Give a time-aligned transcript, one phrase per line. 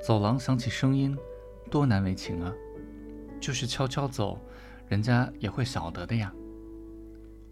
[0.00, 1.16] 走廊响起声音，
[1.70, 2.52] 多难为情啊！
[3.38, 4.38] 就是悄悄走，
[4.88, 6.32] 人家也会晓得的呀。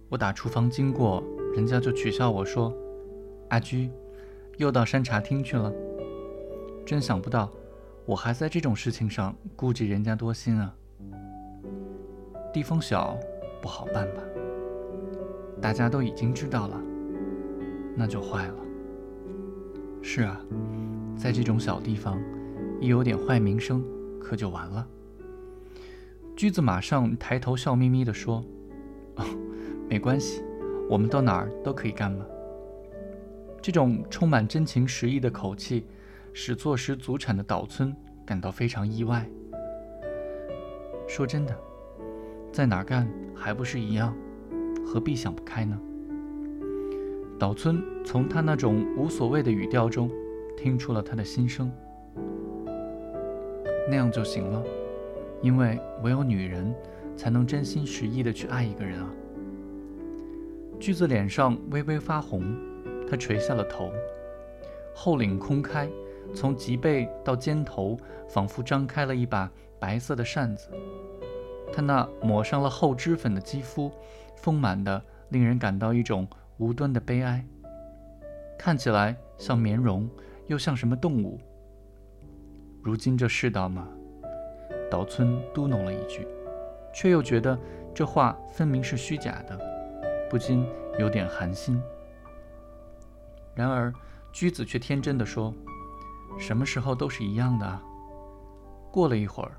[0.08, 1.22] 我打厨房经过，
[1.54, 2.74] 人家就取笑我说
[3.50, 3.90] ：“阿居，
[4.56, 5.70] 又到山茶厅去了。”
[6.86, 7.52] 真想不到，
[8.06, 10.74] 我还在这种事情上顾及人家多心啊。
[12.50, 13.18] 地方小，
[13.60, 14.22] 不好办吧？
[15.60, 16.80] 大家都已经知道了，
[17.94, 18.54] 那就坏了。
[20.00, 20.40] 是啊，
[21.14, 22.18] 在这种小地方，
[22.80, 23.84] 一有点坏名声，
[24.20, 24.86] 可就完了。
[26.36, 28.44] 驹子马上抬头笑眯眯地说
[29.16, 29.24] ：“哦，
[29.88, 30.42] 没关系，
[30.88, 32.24] 我们到哪儿都可以干嘛。”
[33.60, 35.84] 这种充满真情实意的口气，
[36.32, 39.28] 使坐实祖产的岛村感到非常意外。
[41.08, 41.56] 说真的，
[42.52, 44.14] 在哪儿干还不是一样？
[44.86, 45.76] 何必想不开呢？
[47.38, 50.08] 岛村从他那种无所谓的语调中，
[50.56, 51.70] 听出了他的心声。
[53.88, 54.62] 那样就行了，
[55.40, 56.74] 因为唯有女人，
[57.16, 59.10] 才能真心实意的去爱一个人啊。
[60.78, 62.54] 句子脸上微微发红，
[63.08, 63.90] 他垂下了头，
[64.94, 65.88] 后领空开，
[66.34, 67.96] 从脊背到肩头，
[68.28, 70.68] 仿佛张开了一把白色的扇子。
[71.72, 73.90] 他那抹上了厚脂粉的肌肤。
[74.40, 76.24] 丰满的，令人感到一种
[76.58, 77.44] 无端的悲哀。
[78.56, 80.08] 看起来像棉绒，
[80.46, 81.40] 又像什么动物？
[82.82, 83.86] 如今这世道嘛，
[84.90, 86.26] 岛村嘟哝了一句，
[86.94, 87.58] 却又觉得
[87.94, 89.58] 这话分明是虚假的，
[90.30, 90.66] 不禁
[90.98, 91.80] 有点寒心。
[93.54, 93.92] 然而，
[94.32, 95.52] 居子却天真的说
[96.38, 97.82] ：“什么时候都是一样的啊。”
[98.92, 99.52] 过了一会儿，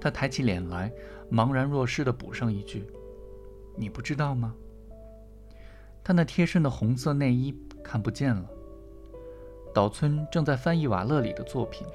[0.00, 0.92] 他抬起脸来，
[1.30, 2.86] 茫然若失的补上一句。
[3.76, 4.54] 你不知道吗？
[6.02, 8.48] 他那贴身的红色内衣看不见了。
[9.74, 11.86] 岛村正在翻译瓦勒里的作品，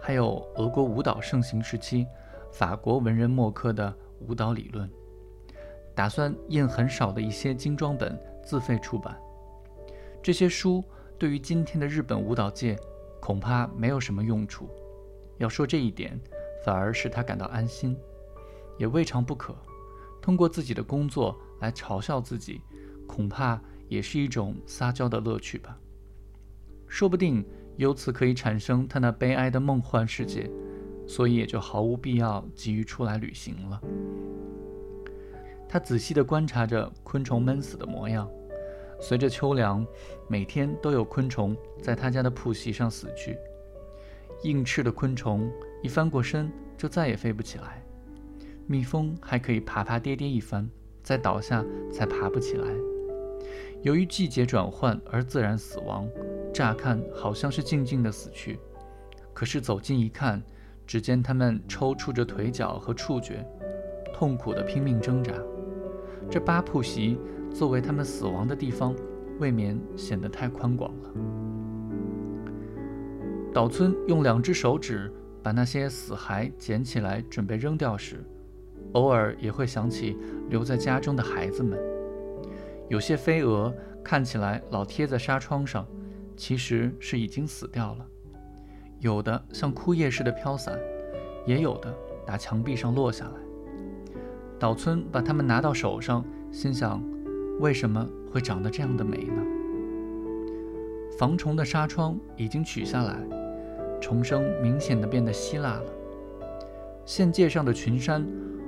[0.00, 2.06] 还有俄国舞蹈盛行时期
[2.52, 4.88] 法国文人墨客的舞蹈理论，
[5.94, 9.18] 打算印很少的一些精装本自费出版。
[10.22, 10.82] 这些书
[11.18, 12.78] 对于今天的日本舞蹈界
[13.20, 14.68] 恐怕没有什么用处。
[15.38, 16.18] 要说这一点，
[16.64, 17.96] 反而使他感到安心，
[18.78, 19.54] 也未尝不可。
[20.20, 22.60] 通过自己的工作来嘲笑自己，
[23.06, 25.78] 恐怕也是一种撒娇的乐趣吧。
[26.88, 27.46] 说不定
[27.78, 30.50] 由此可以产生他那悲哀的梦幻世界，
[31.06, 33.80] 所以也就毫无必要急于出来旅行了。
[35.68, 38.28] 他仔细地观察着昆虫闷死的模样，
[39.00, 39.86] 随着秋凉，
[40.26, 43.38] 每天都有昆虫在他家的铺席上死去。
[44.42, 45.48] 硬翅的昆虫
[45.82, 47.80] 一翻过身就再也飞不起来。
[48.66, 50.68] 蜜蜂还可以爬爬跌跌一番，
[51.04, 52.66] 再倒下才爬不起来。
[53.82, 56.08] 由于季节转换而自然死亡，
[56.52, 58.58] 乍看好像是静静的死去，
[59.32, 60.42] 可是走近一看，
[60.84, 63.46] 只见它们抽搐着腿脚和触觉，
[64.12, 65.32] 痛苦的拼命挣扎。
[66.28, 67.18] 这八铺席
[67.54, 68.94] 作为它们死亡的地方，
[69.38, 71.10] 未免显得太宽广了。
[73.54, 75.10] 岛村用两只手指
[75.42, 78.24] 把那些死骸捡起来，准备扔掉时。
[78.92, 80.16] 偶尔也会想起
[80.48, 81.78] 留在家中的孩子们，
[82.88, 83.72] 有些飞蛾
[84.02, 85.86] 看起来老贴在纱窗上，
[86.36, 88.04] 其实是已经死掉了；
[89.00, 90.78] 有的像枯叶似的飘散，
[91.46, 91.94] 也有的
[92.26, 93.32] 打墙壁上落下来。
[94.58, 97.02] 岛村把它们拿到手上，心想：
[97.60, 99.42] 为什么会长得这样的美呢？
[101.18, 103.16] 防虫的纱窗已经取下来，
[104.00, 105.92] 虫声明显的变得稀拉了。
[107.04, 108.26] 县界上的群山。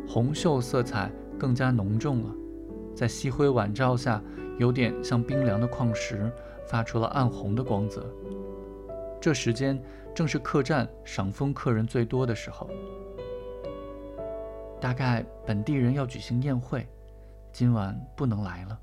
[0.08, 1.08] 红锈色彩
[1.38, 2.34] 更加浓重了，
[2.94, 4.22] 在夕辉晚照下，
[4.58, 6.30] 有点像冰凉的矿石，
[6.66, 8.06] 发出了暗红的光泽。
[9.20, 9.80] 这时间
[10.14, 12.68] 正是客栈赏枫客人最多的时候，
[14.80, 16.86] 大概本地人要举行宴会，
[17.52, 18.78] 今晚不能来了。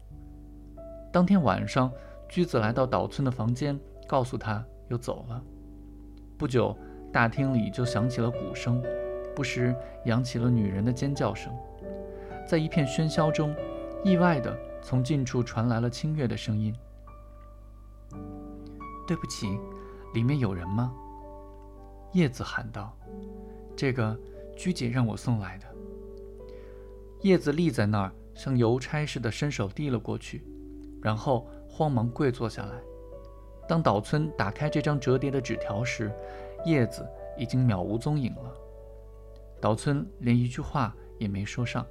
[1.12, 1.92] 当天晚上，
[2.30, 5.42] 居子来到岛村的房间，告诉他又走了。
[6.38, 6.78] 不久，
[7.12, 8.84] 大厅里就响起了鼓声。
[9.36, 11.54] 不时扬起了女人的尖叫声，
[12.48, 13.56] 在一片喧嚣中，
[14.08, 16.74] 意外的从近处传来了清越的声音
[19.06, 19.60] ：“对不起，
[20.14, 20.94] 里面有人吗？”
[22.16, 22.98] 叶子喊道
[23.76, 24.18] ：“这个
[24.56, 25.68] 居姐让我送来的。”
[27.20, 30.42] 叶子立在那儿，像邮差似的伸手递了过去，
[31.02, 32.80] 然后慌忙跪坐下来。
[33.68, 36.10] 当岛村打开这张折叠的纸条时，
[36.66, 37.06] 叶子
[37.38, 38.56] 已经渺无踪影了。
[39.60, 41.86] 岛村连一句话也没说上，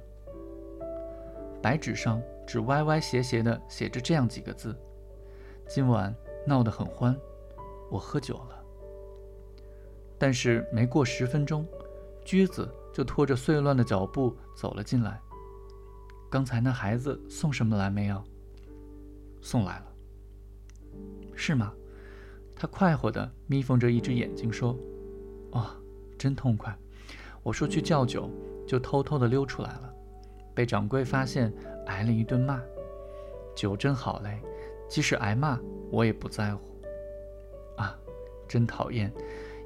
[1.67, 4.73] 白纸上只歪歪斜斜地写着这样几个字
[5.67, 6.15] ：“今晚
[6.45, 7.13] 闹得很欢，
[7.91, 8.63] 我喝酒了。”
[10.17, 11.67] 但是没过十分钟，
[12.23, 15.19] 驹子就拖着碎乱的脚步走了进来。
[16.31, 18.23] 刚才那孩子送什么来没有？
[19.41, 19.85] 送来了。
[21.35, 21.73] 是吗？
[22.55, 24.73] 他快活地眯缝着一只眼睛说
[25.51, 25.75] ：“哇，
[26.17, 26.73] 真痛快！
[27.43, 28.31] 我说去叫酒，
[28.65, 29.93] 就偷偷地溜出来了，
[30.57, 31.53] 被掌柜发现，
[31.85, 32.59] 挨了一顿骂。
[33.55, 34.41] 酒真好嘞，
[34.89, 35.59] 即使挨骂，
[35.91, 36.59] 我也不在乎。
[37.75, 37.95] 啊，
[38.47, 39.13] 真讨厌！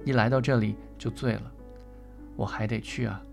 [0.03, 1.49] 一来到这里就醉了，
[2.35, 3.23] 我还得去啊。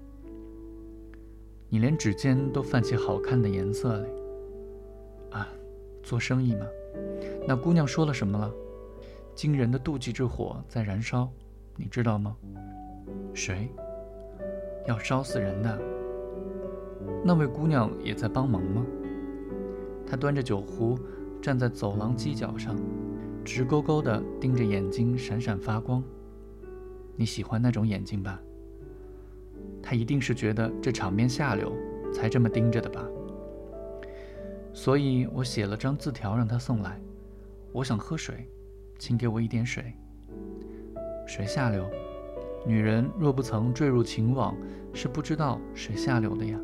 [1.68, 4.08] 你连指尖都泛起好看的颜色嘞。
[5.32, 5.48] 啊，
[6.04, 6.64] 做生意嘛。
[7.44, 8.54] 那姑娘说了什么了？”
[9.34, 11.28] 惊人的妒忌之火在燃烧，
[11.74, 12.36] 你知道吗？
[13.34, 13.68] 谁
[14.86, 15.97] 要烧死人的？
[17.24, 18.84] 那位姑娘也在帮忙吗？
[20.06, 20.98] 她端着酒壶
[21.40, 22.76] 站在走廊犄角上，
[23.44, 26.02] 直勾勾地盯着，眼睛闪闪发光。
[27.16, 28.40] 你喜欢那种眼睛吧？
[29.82, 31.72] 她一定是觉得这场面下流，
[32.12, 33.04] 才这么盯着的吧？
[34.72, 37.00] 所以我写了张字条让她送来。
[37.72, 38.48] 我想喝水。
[39.00, 39.94] 请给我一点水。
[41.24, 41.88] 水下流，
[42.66, 44.56] 女人若不曾坠入情网，
[44.92, 46.58] 是不知道水下流的呀。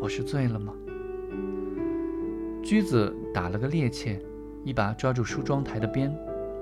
[0.00, 0.72] 我是醉了吗？
[2.62, 4.20] 驹子打了个趔趄，
[4.64, 6.16] 一把抓住梳妆台的边，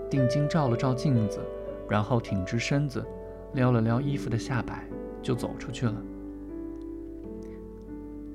[0.09, 1.39] 定睛照了照镜子，
[1.87, 3.05] 然后挺直身子，
[3.53, 4.89] 撩了撩衣服的下摆，
[5.23, 5.95] 就走出去了。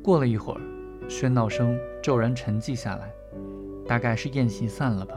[0.03, 0.61] 过了一会儿，
[1.09, 3.11] 喧闹声骤然沉寂下来，
[3.87, 5.15] 大概是宴席散了吧。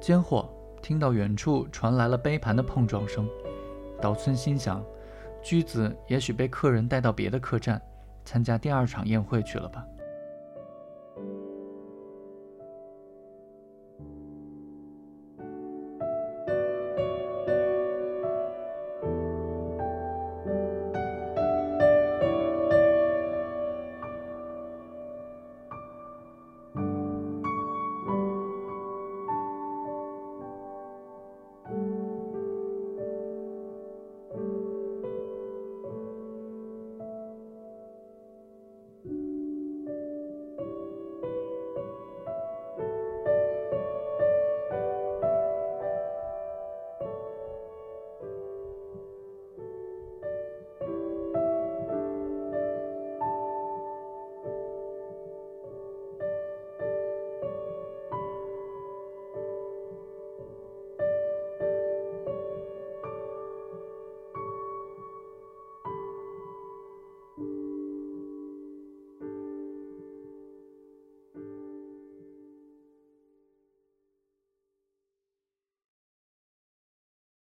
[0.00, 0.48] 间或
[0.80, 3.28] 听到远处传来了杯盘的碰撞声，
[4.00, 4.84] 岛村心想，
[5.42, 7.80] 驹子也许被客人带到别的客栈
[8.24, 9.84] 参加第二场宴会去了吧。